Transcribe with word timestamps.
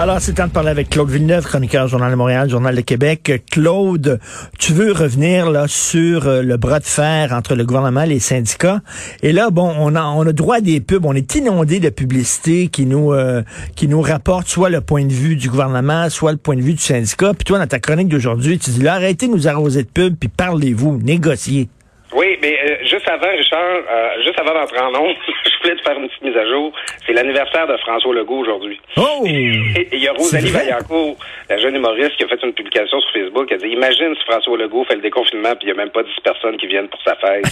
Alors, 0.00 0.18
c'est 0.18 0.32
temps 0.32 0.46
de 0.46 0.50
parler 0.50 0.70
avec 0.70 0.88
Claude 0.88 1.10
Villeneuve, 1.10 1.44
chroniqueur 1.44 1.86
Journal 1.86 2.10
de 2.10 2.16
Montréal, 2.16 2.48
Journal 2.48 2.74
de 2.74 2.80
Québec. 2.80 3.44
Claude, 3.50 4.18
tu 4.58 4.72
veux 4.72 4.92
revenir 4.92 5.50
là 5.50 5.66
sur 5.68 6.26
euh, 6.26 6.40
le 6.40 6.56
bras 6.56 6.78
de 6.78 6.86
fer 6.86 7.34
entre 7.34 7.54
le 7.54 7.66
gouvernement 7.66 8.00
et 8.04 8.06
les 8.06 8.18
syndicats. 8.18 8.80
Et 9.22 9.32
là, 9.32 9.50
bon, 9.50 9.70
on 9.78 9.94
a, 9.94 10.02
on 10.02 10.26
a 10.26 10.32
droit 10.32 10.56
à 10.56 10.60
des 10.62 10.80
pubs, 10.80 11.04
on 11.04 11.12
est 11.12 11.34
inondé 11.34 11.80
de 11.80 11.90
publicités 11.90 12.68
qui 12.68 12.86
nous 12.86 13.12
euh, 13.12 13.42
qui 13.76 13.88
nous 13.88 14.00
rapportent 14.00 14.48
soit 14.48 14.70
le 14.70 14.80
point 14.80 15.04
de 15.04 15.12
vue 15.12 15.36
du 15.36 15.50
gouvernement, 15.50 16.08
soit 16.08 16.32
le 16.32 16.38
point 16.38 16.56
de 16.56 16.62
vue 16.62 16.72
du 16.72 16.82
syndicat. 16.82 17.34
Puis 17.34 17.44
toi, 17.44 17.58
dans 17.58 17.66
ta 17.66 17.78
chronique 17.78 18.08
d'aujourd'hui, 18.08 18.58
tu 18.58 18.70
dis 18.70 18.80
là, 18.80 18.94
arrêtez 18.94 19.28
de 19.28 19.32
nous 19.34 19.48
arroser 19.48 19.82
de 19.82 19.88
pubs, 19.88 20.16
puis 20.18 20.30
parlez-vous, 20.30 20.98
négociez. 21.02 21.68
Oui, 22.12 22.38
mais 22.42 22.58
euh, 22.58 22.76
juste 22.84 23.08
avant, 23.08 23.30
Richard, 23.30 23.60
euh, 23.62 24.22
juste 24.24 24.38
avant 24.40 24.52
d'entrer 24.52 24.80
en 24.80 24.94
ondes, 24.94 25.14
je 25.44 25.62
voulais 25.62 25.76
te 25.76 25.82
faire 25.82 25.96
une 25.96 26.08
petite 26.08 26.22
mise 26.22 26.36
à 26.36 26.46
jour. 26.46 26.72
C'est 27.06 27.12
l'anniversaire 27.12 27.66
de 27.68 27.76
François 27.78 28.14
Legault 28.14 28.40
aujourd'hui. 28.40 28.80
Oh! 28.96 29.22
Et 29.26 29.88
il 29.92 29.98
y 29.98 30.08
a 30.08 30.12
Rosalie? 30.12 30.50
Vaillancourt, 30.50 31.16
la 31.48 31.58
jeune 31.58 31.76
humoriste, 31.76 32.16
qui 32.16 32.24
a 32.24 32.28
fait 32.28 32.42
une 32.42 32.52
publication 32.52 33.00
sur 33.00 33.12
Facebook. 33.12 33.48
Elle 33.50 33.60
dit 33.60 33.68
Imagine 33.68 34.14
si 34.16 34.24
François 34.24 34.56
Legault 34.58 34.84
fait 34.84 34.96
le 34.96 35.02
déconfinement 35.02 35.54
puis 35.54 35.68
il 35.68 35.72
n'y 35.72 35.72
a 35.72 35.76
même 35.76 35.90
pas 35.90 36.02
10 36.02 36.10
personnes 36.24 36.56
qui 36.56 36.66
viennent 36.66 36.88
pour 36.88 37.00
sa 37.02 37.14
fête. 37.16 37.44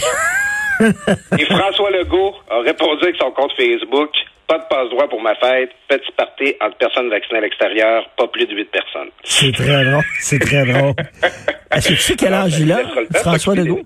Et 1.39 1.45
François 1.45 1.91
Legault 1.91 2.35
a 2.49 2.59
répondu 2.59 3.03
avec 3.03 3.15
son 3.17 3.31
compte 3.31 3.53
Facebook 3.53 4.11
Pas 4.49 4.57
de 4.57 4.63
passe-droit 4.67 5.07
pour 5.07 5.21
ma 5.21 5.35
fête, 5.35 5.69
petit 5.87 6.11
party 6.17 6.55
entre 6.59 6.75
personnes 6.77 7.07
vaccinées 7.07 7.37
à 7.37 7.41
l'extérieur, 7.41 8.09
pas 8.17 8.27
plus 8.29 8.47
de 8.47 8.55
8 8.55 8.65
personnes. 8.71 9.09
C'est 9.23 9.51
très 9.51 9.85
drôle, 9.85 10.03
c'est 10.19 10.39
très 10.39 10.65
drôle. 10.65 10.93
Est-ce 11.71 11.89
que 11.89 11.93
tu 11.93 11.99
sais 11.99 12.15
quel 12.15 12.33
âge 12.33 12.59
il 12.59 12.71
a, 12.71 12.79
François 13.13 13.53
Legault? 13.53 13.83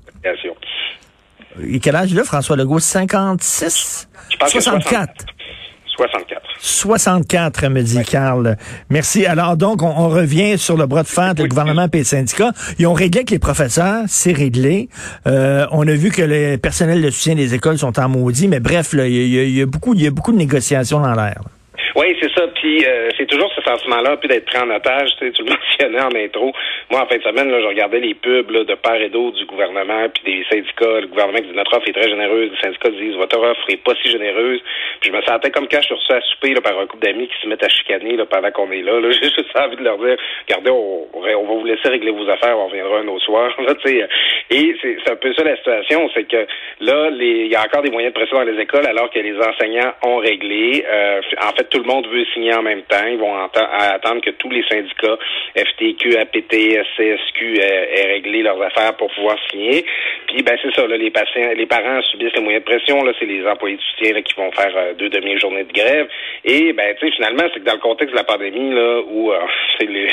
quel 1.82 1.96
âge 1.98 2.12
il 2.14 2.20
a, 2.20 2.24
François 2.24 2.56
Legault? 2.56 2.80
56? 2.80 4.10
Je 4.30 4.38
pense 4.38 4.54
que 4.54 4.62
64. 4.62 5.26
64. 5.96 6.42
64, 6.60 7.68
me 7.68 7.82
dit 7.82 8.04
Carl. 8.04 8.58
Merci. 8.90 9.26
Alors 9.26 9.58
donc, 9.58 9.82
on, 9.84 9.90
on 9.90 10.10
revient 10.10 10.58
sur 10.58 10.78
le 10.78 10.86
bras 10.86 11.04
de 11.04 11.08
fer 11.08 11.36
du 11.36 11.48
gouvernement 11.48 11.88
et 11.92 11.98
les 11.98 12.04
syndicats. 12.04 12.52
Ils 12.80 12.88
ont 12.88 12.94
réglé 12.94 13.20
avec 13.20 13.30
les 13.30 13.40
professeurs, 13.40 14.04
c'est 14.08 14.34
réglé. 14.34 14.90
Euh, 15.28 15.68
on 15.72 15.88
a 15.88 15.94
vu 15.94 16.10
que 16.10 16.22
les 16.22 16.58
personnels 16.58 17.02
de 17.02 17.10
soutien 17.10 17.36
des 17.36 17.54
écoles 17.54 17.78
sont 17.78 18.00
en 18.00 18.10
maudit, 18.10 18.48
mais 18.48 18.60
bref, 18.60 18.92
il 18.94 19.08
y, 19.08 19.52
y 19.52 19.62
a 19.62 19.66
beaucoup, 19.66 19.94
il 19.94 20.02
y 20.02 20.08
a 20.08 20.12
beaucoup 20.12 20.32
de 20.32 20.38
négociations 20.38 21.00
dans 21.00 21.14
l'air. 21.14 21.42
Oui, 21.96 22.18
c'est 22.20 22.32
ça. 22.34 22.48
Puis 22.48 22.86
euh, 22.86 23.10
c'est 23.18 23.28
toujours 23.28 23.52
ce 23.54 23.62
sentiment-là, 23.62 24.18
puis 24.18 24.28
d'être 24.28 24.46
pris 24.46 24.58
en 24.58 24.70
otage. 24.70 25.10
Tu 25.18 25.26
sais, 25.26 25.32
tu 25.32 25.44
le 25.44 25.50
mentionnais 25.54 26.02
en 26.02 26.16
intro. 26.16 26.52
Moi, 26.90 27.02
en 27.02 27.06
fin 27.08 27.18
de 27.18 27.24
semaine, 27.24 27.52
là, 27.52 27.62
je 27.62 27.68
regardais 27.68 28.00
les 28.00 28.14
pubs 28.16 28.50
là, 28.50 28.64
de 28.64 28.76
part 28.76 28.96
et 28.96 29.10
d'autre 29.10 29.38
du 29.38 29.46
gouvernement, 29.46 30.10
puis 30.10 30.24
des 30.24 30.46
syndicats. 30.50 31.02
Le 31.02 31.08
gouvernement 31.08 31.40
qui 31.40 31.50
dit 31.50 31.56
notre 31.56 31.76
offre 31.78 31.88
est 31.88 31.94
très 31.94 32.10
généreuse. 32.10 32.52
Les 32.52 32.62
syndicats 32.62 32.90
disent 32.90 33.16
votre 33.16 33.38
offre 33.38 33.62
est 33.70 33.84
pas 33.84 33.94
si 34.02 34.10
généreuse. 34.10 34.62
Puis 35.02 35.12
je 35.12 35.16
me 35.16 35.22
sentais 35.22 35.52
comme 35.52 35.68
quand 35.68 35.82
je 35.82 35.86
suis 35.86 35.96
reçu 35.96 36.14
à 36.14 36.22
souper 36.22 36.54
là, 36.54 36.62
par 36.62 36.80
un 36.80 36.88
couple 36.88 37.06
d'amis 37.06 37.28
qui 37.28 37.42
se 37.42 37.48
mettent 37.48 37.64
à 37.64 37.70
chicaner 37.70 38.16
là, 38.18 38.26
pendant 38.26 38.52
qu'on 38.52 38.72
est 38.72 38.82
là. 38.82 39.00
là. 39.00 39.12
J'ai 39.12 39.30
juste 39.30 39.56
envie 39.56 39.76
de 39.76 39.84
leur 39.84 39.98
dire 39.98 40.18
regardez, 40.48 40.72
on, 40.72 41.08
on 41.14 41.22
va 41.22 41.54
vous 41.54 41.66
laisser 41.66 41.90
régler 41.90 42.12
vos 42.12 42.28
affaires, 42.30 42.58
on 42.58 42.68
reviendra 42.68 43.00
un 43.00 43.08
autre 43.08 43.26
soir. 43.26 43.54
Là, 43.64 43.76
tu 43.76 43.88
sais. 43.88 44.08
et 44.50 44.76
c'est 44.82 45.12
un 45.12 45.16
peu 45.16 45.34
ça 45.34 45.44
la 45.44 45.56
situation, 45.58 46.10
c'est 46.14 46.28
que 46.28 46.46
là, 46.82 47.10
il 47.12 47.48
y 47.48 47.56
a 47.56 47.62
encore 47.62 47.82
des 47.82 47.92
moyens 47.92 48.14
de 48.14 48.20
pression 48.20 48.38
dans 48.38 48.52
les 48.52 48.60
écoles 48.62 48.86
alors 48.88 49.10
que 49.10 49.20
les 49.20 49.38
enseignants 49.38 49.94
ont 50.04 50.18
réglé. 50.18 50.84
Euh, 50.86 51.22
en 51.42 51.56
fait, 51.56 51.70
tout 51.70 51.83
le 51.84 51.88
monde 51.88 52.08
veut 52.08 52.26
signer 52.34 52.54
en 52.54 52.62
même 52.64 52.82
temps. 52.84 53.06
Ils 53.10 53.18
vont 53.18 53.36
attendre 53.36 54.22
que 54.22 54.32
tous 54.32 54.50
les 54.50 54.64
syndicats 54.70 55.18
FTQ, 55.56 56.18
APT, 56.18 56.54
CSQ 56.98 57.60
aient, 57.60 57.90
aient 57.96 58.14
réglé 58.14 58.42
leurs 58.44 58.62
affaires 58.62 58.96
pour 58.98 59.12
pouvoir 59.14 59.38
signer. 59.52 59.86
Puis 60.28 60.42
ben 60.44 60.58
c'est 60.62 60.74
ça, 60.74 60.88
là, 60.88 60.98
les 60.98 61.12
patients, 61.12 61.52
les 61.56 61.66
parents 61.66 62.02
subissent 62.12 62.34
les 62.36 62.42
moyens 62.42 62.64
de 62.64 62.70
pression. 62.70 63.04
Là, 63.04 63.12
c'est 63.20 63.26
les 63.26 63.46
employés 63.46 63.78
de 63.78 63.82
soutien 63.82 64.22
qui 64.22 64.34
vont 64.36 64.52
faire 64.52 64.72
euh, 64.76 64.94
deux 64.94 65.10
demi-journées 65.10 65.66
de 65.66 65.74
grève. 65.74 66.08
Et 66.46 66.74
ben 66.74 66.96
tu 67.00 67.06
sais, 67.08 67.16
finalement, 67.16 67.44
c'est 67.54 67.60
que 67.60 67.66
dans 67.66 67.74
le 67.74 67.80
contexte 67.80 68.14
de 68.14 68.18
la 68.18 68.24
pandémie, 68.24 68.72
là, 68.74 69.02
où 69.08 69.32
euh, 69.32 69.40
les 69.82 70.10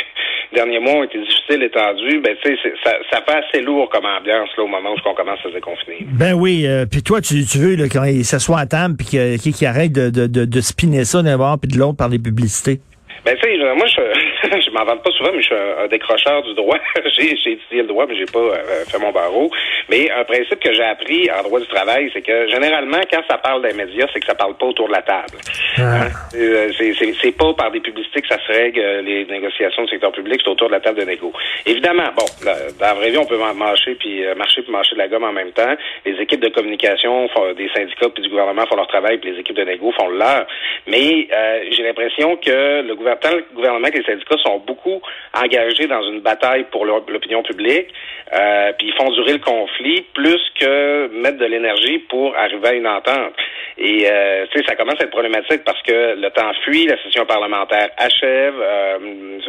derniers 0.53 0.81
mois 0.81 0.95
ont 0.95 1.05
été 1.05 1.19
difficiles 1.19 1.63
et 1.63 1.71
tendus, 1.71 2.19
ben 2.21 2.37
tu 2.43 2.57
sais, 2.57 2.73
ça, 2.85 2.93
fait 3.11 3.33
assez 3.33 3.63
lourd 3.63 3.89
comme 3.89 4.05
ambiance 4.05 4.49
là 4.57 4.65
au 4.65 4.67
moment 4.67 4.91
où 4.91 4.97
on 5.09 5.15
commence 5.15 5.39
à 5.41 5.49
se 5.49 5.55
déconfiner. 5.55 5.99
Ben 6.19 6.33
oui, 6.35 6.65
euh, 6.67 6.87
puis 6.91 7.03
toi, 7.03 7.21
tu, 7.21 7.35
veux 7.59 7.77
là, 7.77 7.89
qu'il 7.89 8.25
s'assoit 8.25 8.59
à 8.61 8.67
table 8.67 8.97
puis 8.99 9.07
qu'il 9.07 9.39
qu'il- 9.39 9.55
qu'il 9.55 9.67
arrête 9.67 9.93
de, 9.93 10.11
de, 10.11 10.27
de, 10.27 10.45
de 10.45 10.61
spinner 10.61 11.05
ça 11.05 11.23
d'un 11.23 11.37
bord 11.39 11.59
puis 11.61 11.71
de 11.71 11.79
l'autre 11.79 11.97
par 11.97 12.09
des 12.09 12.19
publicités. 12.19 12.81
Ben 13.25 13.37
tu 13.37 13.43
sais, 13.43 13.75
moi 13.75 13.87
je 13.87 14.70
je 14.71 14.79
m'en 14.79 14.85
vante 14.85 15.03
pas 15.03 15.11
souvent, 15.11 15.31
mais 15.33 15.41
je 15.43 15.47
suis 15.47 15.55
un, 15.55 15.85
un 15.85 15.89
décrocheur 15.89 16.43
du 16.43 16.55
droit. 16.55 16.79
j'ai 17.19 17.33
étudié 17.33 17.83
le 17.83 17.89
droit, 17.89 18.07
mais 18.09 18.17
j'ai 18.17 18.27
pas 18.27 18.39
euh, 18.39 18.85
fait 18.89 18.99
mon 18.99 19.11
barreau. 19.13 19.51
Mais 19.89 20.11
un 20.11 20.25
principe 20.25 20.61
que 20.61 20.73
j'ai 20.73 20.85
appris 20.85 21.29
en 21.31 21.43
droit 21.43 21.61
du 21.61 21.67
travail, 21.67 22.11
c'est 22.13 22.23
que 22.23 22.49
généralement, 22.49 23.01
quand 23.11 23.23
ça 23.29 23.39
parle 23.39 23.63
des 23.67 23.75
médias, 23.75 24.07
c'est 24.13 24.21
que 24.21 24.27
ça 24.27 24.35
parle 24.35 24.57
pas 24.57 24.67
autour 24.67 24.89
de 24.89 24.93
la 24.93 25.03
table. 25.03 25.39
Ah. 25.79 25.83
Hein? 26.05 26.09
C'est- 26.33 27.31
pas 27.41 27.55
par 27.55 27.71
des 27.71 27.81
publicités 27.81 28.21
que 28.21 28.29
ça 28.29 28.39
se 28.45 28.53
règle 28.53 28.81
euh, 28.81 29.03
les 29.03 29.25
négociations 29.25 29.85
du 29.85 29.89
secteur 29.91 30.13
public, 30.13 30.41
c'est 30.45 30.51
autour 30.51 30.67
de 30.67 30.73
la 30.73 30.81
table 30.81 30.99
de 30.99 31.05
négo. 31.05 31.33
Évidemment, 31.65 32.09
bon, 32.17 32.25
là, 32.45 32.55
dans 32.79 32.87
la 32.87 32.95
vraie 32.95 33.11
vie, 33.11 33.19
on 33.19 33.25
peut 33.25 33.39
ma- 33.39 33.55
marcher 33.55 33.95
puis 33.95 34.27
euh, 34.27 34.35
marcher 34.35 34.63
puis 34.63 34.73
marcher 34.73 34.95
de 34.95 34.99
la 34.99 35.09
gomme 35.09 35.25
en 35.25 35.33
même 35.33 35.53
temps. 35.53 35.75
Les 36.05 36.21
équipes 36.21 36.41
de 36.41 36.49
communication 36.49 37.29
font- 37.29 37.53
des 37.55 37.69
syndicats 37.75 38.09
puis 38.13 38.23
du 38.25 38.29
gouvernement 38.29 38.67
font 38.67 38.77
leur 38.77 38.89
travail, 38.89 39.19
puis 39.19 39.31
les 39.31 39.39
équipes 39.41 39.57
de 39.57 39.65
négo 39.65 39.93
font 39.93 40.09
le 40.09 40.19
leur. 40.19 40.47
Mais 40.87 41.29
euh, 41.33 41.61
j'ai 41.71 41.83
l'impression 41.83 42.37
que 42.37 42.83
le 42.83 42.95
gouvernement, 42.95 43.37
le 43.37 43.55
gouvernement 43.55 43.89
que 43.89 43.99
les 43.99 44.05
syndicats 44.05 44.37
sont 44.45 44.59
beaucoup 44.67 45.01
engagés 45.35 45.87
dans 45.87 46.03
une 46.03 46.21
bataille 46.21 46.65
pour 46.71 46.85
l'opinion 46.87 47.43
publique, 47.43 47.89
euh, 48.33 48.73
puis 48.79 48.89
ils 48.89 48.95
font 48.95 49.11
durer 49.13 49.33
le 49.35 49.39
conflit 49.39 50.03
plus 50.15 50.41
que 50.59 51.09
mettre 51.23 51.39
de 51.39 51.47
l'énergie 51.47 51.99
pour 52.09 52.37
arriver 52.37 52.69
à 52.69 52.73
une 52.75 52.87
entente. 52.87 53.35
Et 53.79 54.07
euh, 54.07 54.47
tu 54.53 54.59
sais, 54.59 54.65
ça 54.67 54.77
commence 54.77 55.01
à 55.01 55.05
être 55.05 55.11
problématique 55.11 55.65
parce 55.65 55.81
que 55.83 56.15
le 56.21 56.31
temps 56.31 56.53
fuit, 56.65 56.87
la 56.87 57.03
session 57.03 57.25
parlementaire 57.25 57.89
achève. 57.97 58.55
euh, 58.61 58.99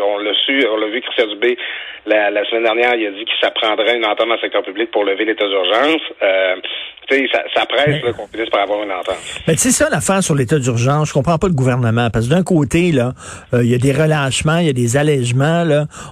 on 0.04 0.18
l'a 0.18 0.34
su, 0.46 0.66
on 0.68 0.78
l'a 0.78 0.88
vu, 0.88 1.02
Christian 1.02 1.28
Dubé, 1.28 1.58
la, 2.06 2.32
la 2.32 2.44
semaine 2.46 2.64
dernière, 2.64 2.96
il 2.96 3.08
a 3.08 3.12
dit 3.12 3.26
que 3.26 3.32
ça 3.42 3.52
prendrait 3.52 3.98
une 3.98 4.06
entente 4.06 4.28
dans 4.28 4.36
le 4.36 4.40
secteur 4.40 4.64
public 4.64 4.90
pour 4.92 5.04
lever 5.04 5.26
l'état 5.26 5.48
d'urgence. 5.48 6.02
Euh, 6.24 6.56
tu 7.10 7.18
sais, 7.18 7.28
ça, 7.32 7.44
ça 7.54 7.66
presse 7.66 8.02
qu'on 8.16 8.28
finisse 8.28 8.50
par 8.50 8.62
avoir 8.62 8.84
une 8.84 8.92
entente. 8.92 9.18
Mais 9.48 9.54
tu 9.54 9.60
sais 9.60 9.72
ça 9.72 9.90
l'affaire 9.90 10.24
sur 10.24 10.36
l'état 10.36 10.58
d'urgence, 10.58 11.10
je 11.10 11.14
comprends 11.14 11.38
pas 11.38 11.48
le 11.48 11.54
gouvernement 11.54 12.10
parce 12.12 12.28
que 12.28 12.34
d'un 12.34 12.44
côté 12.44 12.92
là, 12.92 13.12
il 13.54 13.70
y 13.70 13.76
a 13.76 13.78
des 13.78 13.92
relâchements, 13.92 14.60
il 14.60 14.68
y 14.68 14.70
a 14.70 14.74
des 14.74 14.98
allègements 15.02 15.66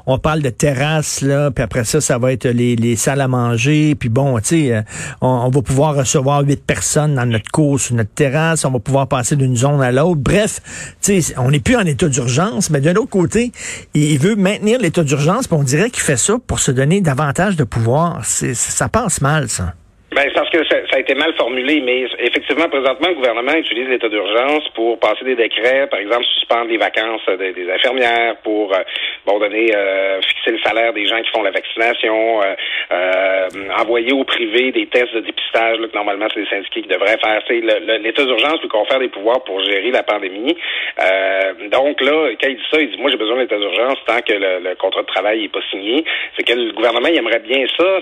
on 0.05 0.17
parle 0.19 0.41
de 0.41 0.49
terrasses 0.49 1.21
là, 1.21 1.51
puis 1.51 1.63
après 1.63 1.83
ça 1.83 2.01
ça 2.01 2.17
va 2.17 2.31
être 2.31 2.47
les, 2.47 2.75
les 2.75 2.95
salles 2.95 3.21
à 3.21 3.27
manger, 3.27 3.95
puis 3.95 4.09
bon, 4.09 4.37
tu 4.39 4.45
sais 4.45 4.73
euh, 4.73 4.81
on, 5.21 5.49
va 5.49 5.61
pouvoir 5.61 5.95
recevoir 5.95 6.41
huit 6.41 6.63
personnes 6.63 7.15
dans 7.15 7.25
notre 7.25 7.49
cour 7.51 7.79
sur 7.79 7.95
notre 7.95 8.11
terrasse, 8.11 8.65
on 8.65 8.71
va 8.71 8.79
pouvoir 8.79 9.07
passer 9.07 9.35
d'une 9.35 9.55
zone 9.55 9.81
à 9.81 9.91
l'autre. 9.91 10.21
Bref, 10.21 10.61
tu 11.01 11.21
sais 11.21 11.33
on 11.37 11.51
n'est 11.51 11.59
plus 11.59 11.75
en 11.75 11.85
état 11.85 12.07
d'urgence, 12.07 12.69
mais 12.69 12.81
d'un 12.81 12.95
autre 12.95 13.09
côté, 13.09 13.51
il, 13.93 14.19
veut 14.19 14.35
maintenir 14.35 14.79
l'état 14.79 15.03
d'urgence, 15.03 15.47
puis 15.47 15.57
on 15.57 15.63
dirait 15.63 15.89
qu'il 15.89 16.03
fait 16.03 16.17
ça 16.17 16.35
pour 16.45 16.59
se 16.59 16.71
donner 16.71 17.01
davantage 17.01 17.55
de 17.55 17.63
pouvoir. 17.63 18.23
Ça 18.25 18.89
passe 18.89 19.21
mal 19.21 19.49
ça. 19.49 19.73
Ben, 20.19 20.29
parce 20.33 20.49
que 20.49 20.57
ça, 20.67 20.75
ça 20.91 20.97
a 20.97 20.99
été 20.99 21.15
mal 21.15 21.33
formulé, 21.35 21.79
mais 21.79 22.01
effectivement, 22.19 22.67
présentement, 22.67 23.07
le 23.07 23.15
gouvernement 23.15 23.53
utilise 23.53 23.87
l'état 23.87 24.09
d'urgence 24.09 24.67
pour 24.75 24.99
passer 24.99 25.23
des 25.23 25.35
décrets, 25.35 25.87
par 25.87 25.97
exemple, 25.97 26.25
suspendre 26.25 26.65
les 26.65 26.75
vacances 26.75 27.21
des, 27.39 27.71
infirmières, 27.71 28.35
pour 28.43 28.73
euh, 28.73 28.79
bon 29.25 29.39
donner 29.39 29.73
euh, 29.73 30.19
fixer 30.21 30.51
le 30.51 30.59
salaire 30.59 30.91
des 30.91 31.07
gens 31.07 31.21
qui 31.21 31.29
font 31.29 31.41
la 31.41 31.51
vaccination, 31.51 32.41
euh, 32.41 32.53
euh, 32.91 33.47
envoyer 33.79 34.11
au 34.11 34.25
privé 34.25 34.73
des 34.73 34.87
tests 34.87 35.13
de 35.13 35.21
dépistage 35.21 35.79
là, 35.79 35.87
que 35.87 35.95
normalement 35.95 36.27
c'est 36.33 36.41
les 36.41 36.49
syndiqués 36.49 36.81
qui 36.81 36.89
devraient 36.89 37.17
faire. 37.23 37.41
C'est 37.47 37.61
l'état 37.61 38.25
d'urgence 38.25 38.61
lui 38.61 38.67
confère 38.67 38.99
des 38.99 39.07
pouvoirs 39.07 39.41
pour 39.45 39.63
gérer 39.63 39.91
la 39.91 40.03
pandémie. 40.03 40.57
Euh, 41.01 41.69
donc 41.71 42.01
là, 42.01 42.31
quand 42.41 42.49
il 42.49 42.57
dit 42.57 42.67
ça, 42.69 42.81
il 42.81 42.91
dit 42.91 42.97
moi 42.97 43.09
j'ai 43.09 43.17
besoin 43.17 43.37
de 43.37 43.41
l'état 43.43 43.57
d'urgence 43.57 43.99
tant 44.05 44.19
que 44.19 44.33
le, 44.33 44.69
le 44.69 44.75
contrat 44.75 45.01
de 45.01 45.07
travail 45.07 45.41
n'est 45.43 45.47
pas 45.47 45.63
signé. 45.71 46.03
C'est 46.35 46.43
que 46.43 46.51
le 46.51 46.73
gouvernement 46.73 47.07
il 47.07 47.17
aimerait 47.17 47.39
bien 47.39 47.65
ça. 47.77 48.01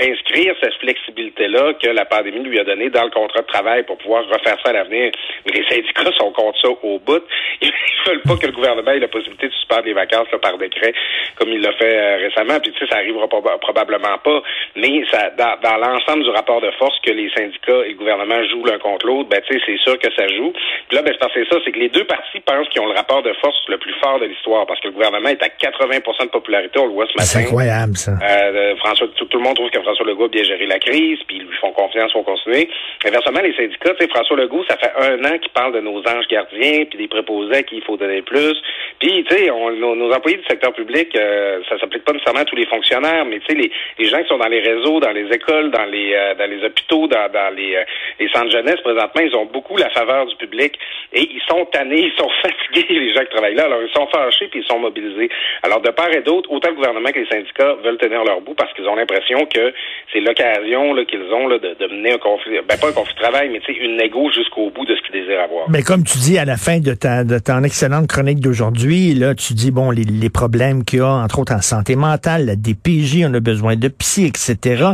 Inscrire 0.00 0.54
cette 0.62 0.74
flexibilité-là 0.74 1.74
que 1.74 1.88
la 1.88 2.04
pandémie 2.04 2.40
lui 2.40 2.58
a 2.58 2.64
donnée 2.64 2.90
dans 2.90 3.04
le 3.04 3.10
contrat 3.10 3.40
de 3.42 3.46
travail 3.46 3.82
pour 3.84 3.98
pouvoir 3.98 4.24
refaire 4.26 4.56
ça 4.64 4.70
à 4.70 4.72
l'avenir. 4.72 5.10
Mais 5.46 5.52
les 5.52 5.64
syndicats 5.68 6.12
sont 6.18 6.32
contre 6.32 6.60
ça 6.60 6.68
au 6.82 6.98
bout. 6.98 7.22
Ils 7.62 7.72
veulent 8.06 8.22
pas 8.22 8.36
que 8.36 8.46
le 8.46 8.52
gouvernement 8.52 8.90
ait 8.92 8.98
la 8.98 9.08
possibilité 9.08 9.48
de 9.48 9.52
suspendre 9.52 9.84
les 9.84 9.92
vacances 9.92 10.26
là, 10.32 10.38
par 10.38 10.56
décret, 10.58 10.92
comme 11.36 11.50
il 11.50 11.60
l'a 11.60 11.72
fait 11.72 11.94
euh, 11.94 12.16
récemment. 12.16 12.58
Puis 12.60 12.72
tu 12.72 12.78
sais, 12.78 12.86
ça 12.90 12.96
arrivera 12.98 13.26
proba- 13.26 13.58
probablement 13.60 14.16
pas. 14.24 14.42
Mais 14.76 15.04
ça, 15.10 15.30
dans, 15.36 15.56
dans 15.62 15.76
l'ensemble 15.76 16.24
du 16.24 16.30
rapport 16.30 16.60
de 16.62 16.70
force 16.72 16.98
que 17.04 17.10
les 17.10 17.30
syndicats 17.36 17.84
et 17.84 17.90
le 17.90 17.94
gouvernement 17.96 18.42
jouent 18.48 18.64
l'un 18.64 18.78
contre 18.78 19.06
l'autre, 19.06 19.28
ben 19.28 19.40
tu 19.46 19.52
sais, 19.58 19.62
c'est 19.66 19.78
sûr 19.78 19.98
que 19.98 20.08
ça 20.16 20.26
joue. 20.28 20.52
Puis 20.88 20.96
là, 20.96 21.02
ben 21.02 21.12
c'est 21.12 21.18
parce 21.18 21.34
que 21.34 21.44
c'est 21.44 21.50
ça, 21.54 21.60
c'est 21.64 21.72
que 21.72 21.78
les 21.78 21.90
deux 21.90 22.04
parties 22.04 22.40
pensent 22.40 22.68
qu'ils 22.70 22.80
ont 22.80 22.86
le 22.86 22.94
rapport 22.96 23.22
de 23.22 23.32
force 23.34 23.58
le 23.68 23.76
plus 23.78 23.94
fort 24.02 24.18
de 24.18 24.24
l'histoire, 24.26 24.66
parce 24.66 24.80
que 24.80 24.88
le 24.88 24.94
gouvernement 24.94 25.28
est 25.28 25.42
à 25.42 25.48
80% 25.48 26.24
de 26.24 26.30
popularité, 26.30 26.78
on 26.80 26.86
le 26.86 26.92
voit 26.92 27.06
ce 27.06 27.12
C'est 27.18 27.38
matin. 27.38 27.46
incroyable 27.48 27.96
ça. 27.96 28.12
Euh, 28.22 28.76
François, 28.76 29.06
tout, 29.16 29.26
tout 29.26 29.38
le 29.38 29.44
monde 29.44 29.56
trouve 29.56 29.70
que 29.70 29.78
François 29.90 30.06
Legault 30.06 30.26
a 30.26 30.28
bien 30.28 30.44
géré 30.44 30.66
la 30.66 30.78
crise, 30.78 31.18
puis 31.26 31.38
ils 31.38 31.42
lui 31.42 31.56
font 31.60 31.72
confiance 31.72 32.12
pour 32.12 32.24
continuer. 32.24 32.68
Inversement, 33.04 33.40
les 33.40 33.54
syndicats, 33.54 33.92
tu 33.94 34.04
sais, 34.04 34.08
François 34.08 34.36
Legault, 34.36 34.64
ça 34.68 34.76
fait 34.76 34.92
un 34.96 35.24
an 35.24 35.36
qu'il 35.38 35.50
parle 35.50 35.72
de 35.74 35.80
nos 35.80 35.98
anges 35.98 36.28
gardiens, 36.28 36.84
puis 36.84 36.96
des 36.96 37.08
préposés 37.08 37.56
à 37.56 37.62
qui 37.64 37.76
il 37.76 37.82
faut 37.82 37.96
donner 37.96 38.22
plus. 38.22 38.54
Puis, 39.00 39.24
tu 39.28 39.36
sais, 39.36 39.46
nos, 39.48 39.96
nos, 39.96 40.12
employés 40.12 40.36
du 40.36 40.44
secteur 40.44 40.72
public, 40.74 41.08
euh, 41.16 41.60
ça 41.68 41.76
s'applique 41.78 42.04
pas 42.04 42.12
nécessairement 42.12 42.42
à 42.42 42.44
tous 42.44 42.54
les 42.54 42.66
fonctionnaires, 42.66 43.24
mais 43.24 43.40
tu 43.40 43.46
sais, 43.48 43.54
les, 43.54 43.72
les, 43.98 44.04
gens 44.06 44.22
qui 44.22 44.28
sont 44.28 44.38
dans 44.38 44.48
les 44.48 44.60
réseaux, 44.60 45.00
dans 45.00 45.10
les 45.10 45.26
écoles, 45.34 45.72
dans 45.72 45.86
les 45.86 46.14
euh, 46.14 46.34
dans 46.34 46.48
les 46.48 46.64
hôpitaux, 46.64 47.08
dans, 47.08 47.28
dans 47.32 47.52
les, 47.54 47.74
euh, 47.74 47.84
les 48.20 48.28
centres 48.28 48.50
jeunesse, 48.52 48.80
présentement, 48.82 49.22
ils 49.22 49.34
ont 49.34 49.46
beaucoup 49.46 49.76
la 49.76 49.90
faveur 49.90 50.26
du 50.26 50.36
public 50.36 50.78
et 51.12 51.22
ils 51.22 51.42
sont 51.48 51.64
tannés, 51.66 52.12
ils 52.12 52.16
sont 52.16 52.30
fatigués, 52.42 52.86
les 52.94 53.12
gens 53.12 53.22
qui 53.22 53.30
travaillent 53.34 53.56
là. 53.56 53.64
Alors, 53.64 53.82
ils 53.82 53.92
sont 53.92 54.06
fâchés 54.06 54.46
puis 54.48 54.60
ils 54.60 54.66
sont 54.66 54.78
mobilisés. 54.78 55.30
Alors, 55.62 55.80
de 55.80 55.90
part 55.90 56.12
et 56.12 56.20
d'autre, 56.20 56.50
autant 56.52 56.68
le 56.68 56.76
gouvernement 56.76 57.10
que 57.10 57.18
les 57.18 57.26
syndicats 57.26 57.74
veulent 57.82 57.98
tenir 57.98 58.22
leur 58.24 58.40
bout 58.40 58.54
parce 58.54 58.72
qu'ils 58.74 58.86
ont 58.88 58.94
l'impression 58.94 59.46
que 59.46 59.72
c'est 60.12 60.20
l'occasion 60.20 60.94
qu'ils 61.06 61.32
ont 61.32 61.46
là, 61.48 61.58
de, 61.58 61.76
de, 61.78 61.94
mener 61.94 62.12
un 62.14 62.18
conflit, 62.18 62.58
ben 62.68 62.76
pas 62.78 62.88
un 62.88 62.92
conflit 62.92 63.14
de 63.14 63.20
travail, 63.20 63.48
mais 63.50 63.60
tu 63.60 63.72
sais, 63.72 63.78
une 63.78 63.96
négo 63.96 64.30
jusqu'au 64.32 64.70
bout 64.70 64.84
de 64.84 64.94
ce 64.96 65.02
qu'ils 65.02 65.20
désirent 65.20 65.42
avoir. 65.42 65.70
Mais 65.70 65.82
comme 65.82 66.04
tu 66.04 66.18
dis 66.18 66.38
à 66.38 66.44
la 66.44 66.56
fin 66.56 66.80
de 66.80 66.94
ta 66.94 67.24
de 67.24 67.38
ton 67.38 67.62
excellente 67.62 68.08
chronique 68.08 68.40
d'aujourd'hui, 68.40 69.14
là, 69.14 69.34
tu 69.34 69.54
dis 69.54 69.70
bon 69.70 69.90
les, 69.90 70.04
les 70.04 70.30
problèmes 70.30 70.84
qu'il 70.84 70.98
y 70.98 71.02
a 71.02 71.08
entre 71.08 71.38
autres 71.38 71.54
en 71.54 71.62
santé 71.62 71.96
mentale, 71.96 72.46
la 72.46 72.56
DPJ, 72.56 73.24
on 73.28 73.34
a 73.34 73.40
besoin 73.40 73.76
de 73.76 73.88
psy, 73.88 74.26
etc. 74.26 74.84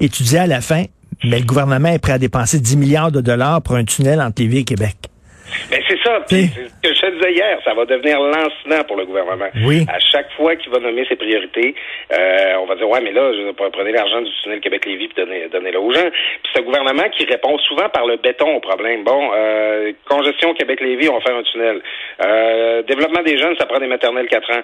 Et 0.00 0.08
tu 0.08 0.22
dis 0.22 0.36
à 0.36 0.46
la 0.46 0.60
fin, 0.60 0.84
mais 1.24 1.40
le 1.40 1.46
gouvernement 1.46 1.88
est 1.88 1.98
prêt 1.98 2.12
à 2.12 2.18
dépenser 2.18 2.60
10 2.60 2.76
milliards 2.76 3.12
de 3.12 3.20
dollars 3.20 3.62
pour 3.62 3.76
un 3.76 3.84
tunnel 3.84 4.20
entre 4.20 4.42
Lévis 4.42 4.58
et 4.58 4.64
Québec. 4.64 4.96
Ben 5.70 5.80
c'est 5.88 5.98
ça. 6.02 6.20
Puis, 6.28 6.48
ce 6.48 6.88
que 6.88 6.94
je 6.94 7.00
te 7.00 7.05
disais 7.16 7.32
hier, 7.32 7.58
ça 7.64 7.74
va 7.74 7.84
devenir 7.84 8.20
lancement 8.20 8.84
pour 8.86 8.96
le 8.96 9.04
gouvernement. 9.04 9.48
Oui. 9.64 9.84
À 9.88 9.98
chaque 9.98 10.30
fois 10.32 10.56
qu'il 10.56 10.70
va 10.70 10.78
nommer 10.78 11.04
ses 11.08 11.16
priorités, 11.16 11.74
euh, 12.12 12.54
on 12.60 12.66
va 12.66 12.76
dire 12.76 12.88
ouais, 12.88 13.00
mais 13.00 13.12
là, 13.12 13.32
je 13.32 13.50
prenez 13.52 13.92
l'argent 13.92 14.20
du 14.20 14.30
tunnel 14.42 14.60
Québec-Lévis 14.60 15.08
puis 15.08 15.24
donnez, 15.24 15.48
donnez-le 15.48 15.78
aux 15.78 15.92
gens. 15.92 16.08
Puis 16.10 16.52
ce 16.54 16.62
gouvernement 16.62 17.08
qui 17.16 17.24
répond 17.24 17.58
souvent 17.58 17.88
par 17.88 18.06
le 18.06 18.16
béton 18.16 18.56
au 18.56 18.60
problème. 18.60 19.04
Bon, 19.04 19.30
euh, 19.34 19.92
congestion 20.08 20.54
Québec-Lévis, 20.54 21.08
on 21.08 21.18
va 21.18 21.20
faire 21.20 21.36
un 21.36 21.42
tunnel. 21.42 21.82
Euh, 22.24 22.82
développement 22.82 23.22
des 23.22 23.38
jeunes, 23.38 23.56
ça 23.58 23.66
prend 23.66 23.78
des 23.78 23.86
maternelles 23.86 24.28
4 24.28 24.50
ans. 24.52 24.62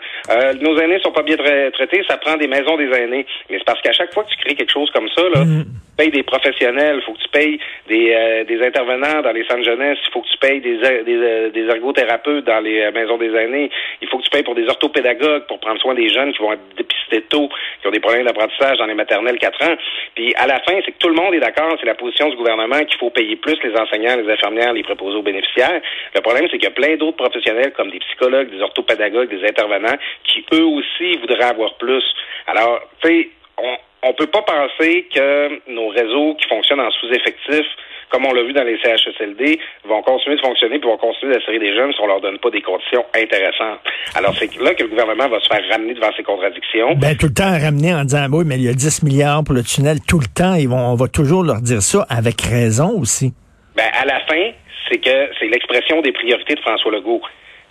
Nos 0.60 0.78
aînés 0.78 1.00
sont 1.02 1.12
pas 1.12 1.22
bien 1.22 1.36
tra 1.36 1.70
traités, 1.72 2.02
ça 2.08 2.16
prend 2.16 2.36
des 2.36 2.46
maisons 2.48 2.76
des 2.76 2.90
aînés. 2.90 3.26
Mais 3.50 3.58
c'est 3.58 3.64
parce 3.64 3.80
qu'à 3.80 3.92
chaque 3.92 4.12
fois 4.12 4.24
que 4.24 4.30
tu 4.30 4.36
crées 4.36 4.54
quelque 4.54 4.72
chose 4.72 4.90
comme 4.90 5.08
ça, 5.14 5.22
là, 5.34 5.44
mm. 5.44 5.64
tu 5.64 5.96
payes 5.96 6.10
des 6.10 6.22
professionnels, 6.22 6.96
il 7.00 7.02
faut 7.02 7.12
que 7.12 7.22
tu 7.22 7.28
payes 7.28 7.58
des, 7.88 8.44
des 8.46 8.62
intervenants 8.64 9.22
dans 9.22 9.32
les 9.32 9.44
centres 9.44 9.64
jeunesse, 9.64 9.98
il 10.06 10.12
faut 10.12 10.20
que 10.20 10.28
tu 10.28 10.38
payes 10.38 10.60
des, 10.60 10.78
des, 11.04 11.50
des 11.50 11.66
ergothérapeutes 11.68 12.41
dans 12.44 12.60
les 12.60 12.90
maisons 12.92 13.16
des 13.16 13.34
aînés, 13.34 13.70
il 14.00 14.08
faut 14.08 14.18
que 14.18 14.24
tu 14.24 14.30
payes 14.30 14.42
pour 14.42 14.54
des 14.54 14.68
orthopédagogues 14.68 15.46
pour 15.46 15.60
prendre 15.60 15.80
soin 15.80 15.94
des 15.94 16.08
jeunes 16.08 16.32
qui 16.32 16.38
vont 16.42 16.52
être 16.52 16.76
dépistés 16.76 17.22
tôt, 17.22 17.48
qui 17.80 17.88
ont 17.88 17.90
des 17.90 18.00
problèmes 18.00 18.26
d'apprentissage 18.26 18.78
dans 18.78 18.86
les 18.86 18.94
maternelles 18.94 19.38
4 19.38 19.62
ans. 19.68 19.76
Puis 20.14 20.34
à 20.36 20.46
la 20.46 20.60
fin, 20.60 20.78
c'est 20.84 20.92
que 20.92 20.98
tout 20.98 21.08
le 21.08 21.14
monde 21.14 21.34
est 21.34 21.40
d'accord, 21.40 21.76
c'est 21.80 21.86
la 21.86 21.94
position 21.94 22.28
du 22.28 22.36
gouvernement 22.36 22.84
qu'il 22.84 22.98
faut 22.98 23.10
payer 23.10 23.36
plus 23.36 23.56
les 23.62 23.74
enseignants, 23.78 24.16
les 24.16 24.30
infirmières, 24.30 24.72
les 24.72 24.82
préposés 24.82 25.16
aux 25.16 25.22
bénéficiaires. 25.22 25.80
Le 26.14 26.20
problème, 26.20 26.46
c'est 26.50 26.58
qu'il 26.58 26.68
y 26.68 26.72
a 26.72 26.74
plein 26.74 26.96
d'autres 26.96 27.16
professionnels 27.16 27.72
comme 27.72 27.90
des 27.90 28.00
psychologues, 28.00 28.50
des 28.50 28.60
orthopédagogues, 28.60 29.28
des 29.28 29.46
intervenants 29.46 29.96
qui 30.24 30.44
eux 30.52 30.64
aussi 30.64 31.16
voudraient 31.18 31.50
avoir 31.50 31.74
plus. 31.74 32.04
Alors, 32.46 32.80
tu 33.02 33.08
sais, 33.08 33.28
on 33.58 33.76
on 34.02 34.12
peut 34.14 34.26
pas 34.26 34.42
penser 34.42 35.06
que 35.14 35.70
nos 35.70 35.88
réseaux 35.88 36.34
qui 36.34 36.48
fonctionnent 36.48 36.80
en 36.80 36.90
sous-effectif 36.90 37.64
comme 38.12 38.26
on 38.26 38.32
l'a 38.32 38.42
vu 38.42 38.52
dans 38.52 38.62
les 38.62 38.78
CHSLD, 38.78 39.58
vont 39.88 40.02
continuer 40.02 40.36
de 40.36 40.42
fonctionner 40.42 40.78
puis 40.78 40.88
vont 40.88 40.98
continuer 40.98 41.34
d'assurer 41.34 41.58
des 41.58 41.74
jeunes 41.74 41.92
si 41.92 42.00
on 42.00 42.06
leur 42.06 42.20
donne 42.20 42.38
pas 42.38 42.50
des 42.50 42.60
conditions 42.60 43.04
intéressantes. 43.16 43.80
Alors, 44.14 44.36
c'est 44.38 44.54
là 44.60 44.74
que 44.74 44.82
le 44.82 44.90
gouvernement 44.90 45.28
va 45.28 45.40
se 45.40 45.48
faire 45.48 45.62
ramener 45.70 45.94
devant 45.94 46.12
ces 46.14 46.22
contradictions. 46.22 46.94
Ben, 46.96 47.16
tout 47.16 47.26
le 47.26 47.34
temps 47.34 47.50
ramener 47.50 47.94
en 47.94 48.04
disant, 48.04 48.26
oui, 48.30 48.44
mais 48.46 48.56
il 48.56 48.64
y 48.64 48.68
a 48.68 48.74
10 48.74 49.02
milliards 49.02 49.42
pour 49.44 49.54
le 49.54 49.62
tunnel, 49.62 49.98
tout 50.06 50.20
le 50.20 50.26
temps, 50.26 50.54
ils 50.54 50.68
vont, 50.68 50.92
on 50.92 50.94
va 50.94 51.08
toujours 51.08 51.42
leur 51.42 51.62
dire 51.62 51.80
ça 51.80 52.06
avec 52.10 52.42
raison 52.42 53.00
aussi. 53.00 53.32
Ben, 53.74 53.88
à 53.98 54.04
la 54.04 54.20
fin, 54.20 54.52
c'est 54.90 54.98
que 54.98 55.30
c'est 55.40 55.48
l'expression 55.48 56.02
des 56.02 56.12
priorités 56.12 56.54
de 56.54 56.60
François 56.60 56.92
Legault. 56.92 57.22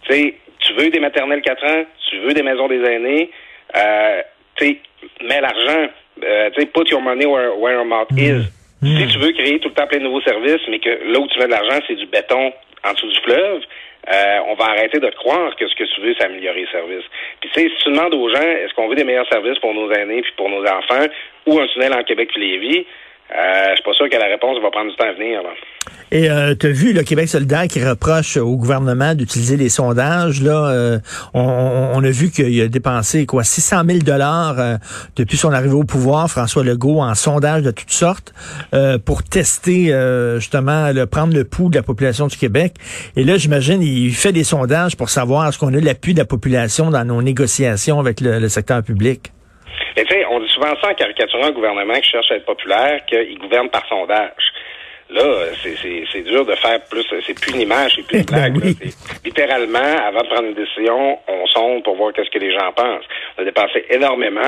Tu 0.08 0.14
sais, 0.14 0.36
tu 0.60 0.74
veux 0.74 0.90
des 0.90 1.00
maternelles 1.00 1.42
4 1.44 1.64
ans, 1.66 1.84
tu 2.10 2.18
veux 2.22 2.34
des 2.34 2.44
maisons 2.44 2.68
des 2.68 2.82
aînés, 2.82 3.30
euh, 3.76 4.22
tu 4.56 4.66
sais, 4.66 4.78
mets 5.24 5.42
l'argent, 5.42 5.88
euh, 6.24 6.50
tu 6.56 6.62
sais, 6.62 6.66
put 6.68 6.90
your 6.90 7.02
money 7.02 7.28
where, 7.28 7.56
where 7.60 7.76
your 7.76 7.86
mouth 7.86 8.10
is. 8.18 8.50
Hmm. 8.82 8.98
Si 8.98 9.08
tu 9.08 9.20
veux 9.20 9.32
créer 9.32 9.60
tout 9.60 9.70
le 9.70 9.76
temps 9.76 9.88
plein 9.88 10.00
de 10.00 10.06
nouveaux 10.06 10.22
services, 10.22 10.62
mais 10.70 10.80
que 10.80 10.90
là 10.90 11.20
où 11.20 11.28
tu 11.28 11.40
mets 11.40 11.46
de 11.46 11.52
l'argent, 11.52 11.80
c'est 11.88 11.96
du 11.96 12.06
béton 12.08 12.52
en 12.84 12.94
dessous 12.94 13.08
du 13.08 13.20
fleuve, 13.22 13.62
euh, 14.12 14.40
on 14.48 14.56
va 14.56 14.66
arrêter 14.66 15.00
de 15.00 15.10
croire 15.12 15.56
que 15.56 15.68
ce 15.68 15.76
que 15.76 15.84
tu 15.84 16.02
veux, 16.02 16.16
c'est 16.18 16.26
améliorer 16.26 16.62
les 16.62 16.72
services. 16.72 17.06
Puis 17.40 17.50
tu 17.54 17.62
sais, 17.62 17.70
si 17.70 17.76
tu 17.84 17.92
demandes 17.92 18.16
aux 18.16 18.30
gens, 18.30 18.42
est-ce 18.42 18.74
qu'on 18.74 18.88
veut 18.88 18.96
des 18.96 19.04
meilleurs 19.04 19.30
services 19.30 19.60
pour 19.60 19.74
nos 19.76 19.92
aînés 19.92 20.24
puis 20.24 20.32
pour 20.36 20.50
nos 20.50 20.66
enfants, 20.66 21.06
ou 21.46 21.60
un 21.60 21.68
tunnel 21.68 21.94
en 21.94 22.04
Québec 22.04 22.30
puis 22.34 22.42
Lévis, 22.42 22.86
euh, 23.34 23.76
pas 23.84 23.94
sûr 23.94 24.10
que 24.10 24.18
la 24.18 24.28
réponse 24.28 24.62
va 24.62 24.70
prendre 24.72 24.92
du 24.92 24.96
temps 24.98 25.08
à 25.08 25.14
venir. 25.14 25.42
Et 26.12 26.30
euh, 26.30 26.54
tu 26.60 26.68
as 26.68 26.72
vu 26.72 26.92
le 26.92 27.04
Québec 27.04 27.30
solidaire 27.30 27.68
qui 27.68 27.84
reproche 27.84 28.36
au 28.36 28.58
gouvernement 28.58 29.16
d'utiliser 29.16 29.56
les 29.56 29.70
sondages. 29.70 30.42
Là, 30.42 30.70
euh, 30.70 31.00
on, 31.34 32.04
a 32.04 32.10
vu 32.10 32.30
qu'il 32.30 32.60
a 32.62 32.68
dépensé 32.68 33.26
quoi 33.26 33.46
600 33.46 33.84
000 33.88 34.00
dollars 34.00 34.60
euh, 34.60 34.76
depuis 35.16 35.38
son 35.38 35.54
arrivée 35.54 35.74
au 35.74 35.86
pouvoir, 35.86 36.30
François 36.30 36.64
Legault, 36.66 37.00
en 37.00 37.16
sondages 37.16 37.64
de 37.64 37.72
toutes 37.72 37.92
sortes 37.92 38.34
euh, 38.74 38.98
pour 38.98 39.24
tester 39.24 39.94
justement, 40.36 40.92
le, 40.92 41.06
prendre 41.06 41.34
le 41.34 41.46
pouls 41.46 41.70
de 41.70 41.76
la 41.76 41.84
population 41.84 42.28
du 42.28 42.36
Québec. 42.36 42.74
Et 43.16 43.24
là, 43.24 43.38
j'imagine, 43.38 43.82
il 43.82 44.14
fait 44.14 44.34
des 44.34 44.44
sondages 44.44 44.98
pour 44.98 45.10
savoir 45.10 45.48
est-ce 45.48 45.58
qu'on 45.58 45.74
a 45.74 45.80
l'appui 45.80 46.14
de 46.14 46.20
la 46.20 46.26
population 46.26 46.90
dans 46.90 47.06
nos 47.06 47.22
négociations 47.22 48.00
avec 48.00 48.20
le 48.20 48.50
secteur 48.50 48.84
public. 48.84 49.32
Mais 49.96 50.04
tu 50.06 50.16
on 50.30 50.40
dit 50.40 50.50
souvent 50.50 50.74
ça 50.82 50.90
en 50.90 50.94
caricaturant 50.94 51.46
un 51.46 51.52
gouvernement 51.52 51.96
qui 51.96 52.10
cherche 52.10 52.32
à 52.32 52.36
être 52.36 52.46
populaire, 52.46 53.06
qu'il 53.06 53.38
gouverne 53.38 53.70
par 53.70 53.86
sondage. 53.88 54.51
Là, 55.12 55.46
c'est 55.62 56.24
dur 56.24 56.46
de 56.46 56.56
faire 56.56 56.80
plus. 56.90 57.06
C'est 57.26 57.38
plus 57.40 57.54
une 57.54 57.62
image, 57.62 57.96
c'est 57.96 58.08
plus 58.08 58.20
une 58.20 58.26
blague. 58.32 58.56
Littéralement, 59.26 59.98
avant 60.08 60.22
de 60.22 60.28
prendre 60.28 60.48
une 60.48 60.54
décision, 60.54 61.20
on 61.28 61.46
sonde 61.48 61.84
pour 61.84 61.96
voir 61.96 62.14
qu'est-ce 62.14 62.30
que 62.30 62.40
les 62.40 62.54
gens 62.54 62.72
pensent. 62.74 63.04
On 63.38 63.42
a 63.42 63.46
dépensé 63.46 63.86
énormément. 63.90 64.42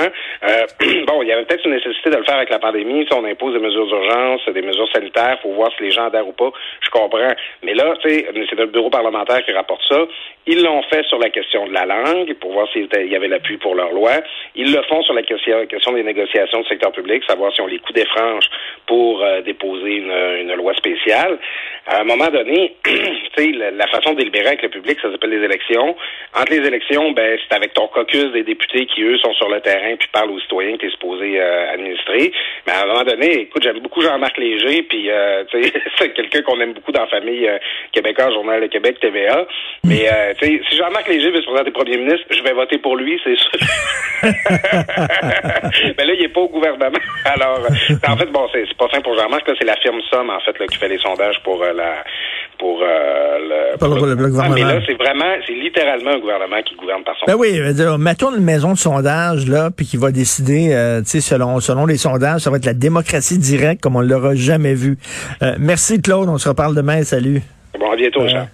Euh, 0.43 0.65
bon, 1.07 1.21
il 1.21 1.27
y 1.27 1.33
avait 1.33 1.43
peut-être 1.43 1.65
une 1.65 1.73
nécessité 1.73 2.09
de 2.11 2.15
le 2.15 2.23
faire 2.23 2.37
avec 2.37 2.49
la 2.49 2.59
pandémie. 2.59 3.05
Si 3.05 3.13
on 3.13 3.25
impose 3.25 3.53
des 3.53 3.59
mesures 3.59 3.87
d'urgence, 3.87 4.41
des 4.47 4.61
mesures 4.61 4.87
sanitaires, 4.93 5.37
faut 5.41 5.51
voir 5.51 5.69
si 5.77 5.83
les 5.83 5.91
gens 5.91 6.05
adhèrent 6.05 6.27
ou 6.27 6.33
pas. 6.33 6.51
Je 6.81 6.89
comprends. 6.89 7.33
Mais 7.63 7.73
là, 7.73 7.95
tu 8.01 8.09
sais, 8.09 8.25
c'est 8.49 8.57
notre 8.57 8.71
bureau 8.71 8.89
parlementaire 8.89 9.43
qui 9.43 9.51
rapporte 9.51 9.83
ça. 9.89 10.05
Ils 10.47 10.61
l'ont 10.61 10.83
fait 10.83 11.03
sur 11.07 11.19
la 11.19 11.29
question 11.29 11.67
de 11.67 11.73
la 11.73 11.85
langue 11.85 12.33
pour 12.35 12.53
voir 12.53 12.67
s'il 12.71 12.87
y 12.93 13.15
avait 13.15 13.27
l'appui 13.27 13.57
pour 13.57 13.75
leur 13.75 13.91
loi. 13.91 14.11
Ils 14.55 14.71
le 14.73 14.81
font 14.83 15.01
sur 15.03 15.13
la 15.13 15.23
question, 15.23 15.65
des 15.93 16.03
négociations 16.03 16.61
du 16.61 16.67
secteur 16.67 16.91
public, 16.91 17.23
savoir 17.27 17.53
si 17.53 17.61
on 17.61 17.67
les 17.67 17.79
coups 17.79 17.93
des 17.93 18.05
franges 18.05 18.49
pour 18.87 19.23
euh, 19.23 19.41
déposer 19.41 19.95
une, 19.97 20.11
une 20.41 20.53
loi 20.55 20.73
spéciale. 20.75 21.37
À 21.85 22.01
un 22.01 22.03
moment 22.05 22.29
donné, 22.29 22.75
tu 22.83 22.91
sais, 23.35 23.51
la, 23.51 23.87
façon 23.87 24.13
de 24.13 24.19
délibérer 24.19 24.47
avec 24.47 24.61
le 24.61 24.69
public, 24.69 24.97
ça 25.01 25.11
s'appelle 25.11 25.31
les 25.31 25.43
élections. 25.43 25.95
Entre 26.33 26.51
les 26.53 26.65
élections, 26.65 27.11
ben 27.11 27.37
c'est 27.41 27.55
avec 27.55 27.73
ton 27.73 27.87
caucus 27.87 28.31
des 28.31 28.43
députés 28.43 28.85
qui 28.85 29.03
eux 29.03 29.17
sont 29.17 29.33
sur 29.33 29.49
le 29.49 29.59
terrain 29.59 29.95
puis 29.97 30.07
parlent 30.11 30.31
aux 30.31 30.39
citoyens 30.39 30.73
que 30.73 30.81
tu 30.81 30.87
es 30.87 30.91
supposé 30.91 31.39
euh, 31.39 31.73
administrer. 31.73 32.31
Mais 32.65 32.73
à 32.73 32.83
un 32.83 32.85
moment 32.85 33.03
donné, 33.03 33.41
écoute, 33.41 33.63
j'aime 33.63 33.79
beaucoup 33.79 34.01
Jean-Marc 34.01 34.37
Léger, 34.37 34.83
puis 34.83 35.09
euh, 35.09 35.43
c'est 35.97 36.13
quelqu'un 36.13 36.41
qu'on 36.41 36.59
aime 36.61 36.73
beaucoup 36.73 36.91
dans 36.91 37.01
la 37.01 37.07
famille 37.07 37.47
euh, 37.47 37.57
québécoise, 37.91 38.33
Journal 38.33 38.61
de 38.61 38.67
Québec, 38.67 38.99
TVA. 38.99 39.45
Mais 39.83 40.07
euh, 40.11 40.33
si 40.41 40.77
Jean-Marc 40.77 41.07
Léger 41.09 41.31
veut 41.31 41.41
se 41.41 41.45
présenter 41.45 41.71
premier 41.71 41.97
ministre, 41.97 42.25
je 42.29 42.41
vais 42.43 42.53
voter 42.53 42.77
pour 42.77 42.95
lui, 42.95 43.19
c'est 43.23 43.37
sûr. 43.37 43.51
Mais 44.23 46.05
là, 46.05 46.13
il 46.13 46.23
est 46.23 46.33
pas 46.33 46.41
au 46.41 46.49
gouvernement. 46.49 46.97
Alors, 47.25 47.59
en 48.07 48.17
fait, 48.17 48.31
bon, 48.31 48.47
c'est 48.53 48.72
pas 48.77 48.87
fin 48.89 49.01
pour 49.01 49.15
Jean-Marc, 49.15 49.43
c'est 49.57 49.65
la 49.65 49.75
firme 49.77 49.99
Somme, 50.09 50.29
en 50.29 50.39
fait, 50.39 50.57
là, 50.59 50.67
qui 50.67 50.77
fait 50.77 50.87
les 50.87 50.99
sondages 50.99 51.35
pour 51.43 51.61
euh, 51.61 51.73
la 51.73 52.03
pour, 52.57 52.81
euh, 52.81 53.73
le, 53.73 53.77
pour, 53.77 54.05
le, 54.05 54.15
gouvernement. 54.15 54.43
Ah, 54.43 54.49
mais 54.53 54.61
là, 54.61 54.79
c'est 54.85 54.93
vraiment, 54.93 55.35
c'est 55.45 55.53
littéralement 55.53 56.11
un 56.11 56.19
gouvernement 56.19 56.61
qui 56.63 56.75
gouverne 56.75 57.03
par 57.03 57.15
son. 57.17 57.25
Ben 57.25 57.35
oui, 57.35 57.59
dire, 57.73 57.97
mettons 57.97 58.33
une 58.35 58.43
maison 58.43 58.73
de 58.73 58.77
sondage 58.77 59.47
là, 59.47 59.69
puis 59.75 59.85
qui 59.85 59.97
va 59.97 60.11
décider, 60.11 60.69
euh, 60.71 61.01
tu 61.01 61.07
sais, 61.07 61.21
selon 61.21 61.59
selon 61.59 61.85
les 61.85 61.97
sondages, 61.97 62.41
ça 62.41 62.49
va 62.49 62.57
être 62.57 62.65
la 62.65 62.73
démocratie 62.73 63.37
directe 63.37 63.81
comme 63.81 63.95
on 63.95 64.01
l'aura 64.01 64.35
jamais 64.35 64.73
vu. 64.73 64.97
merci 65.59 66.01
Claude, 66.01 66.29
on 66.29 66.37
se 66.37 66.49
reparle 66.49 66.75
demain. 66.75 67.03
Salut. 67.03 67.41
Bon, 67.79 67.91
à 67.91 67.95
bientôt, 67.95 68.27
Jean. 68.27 68.47